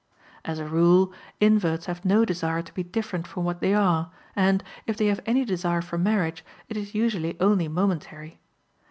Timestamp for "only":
7.39-7.67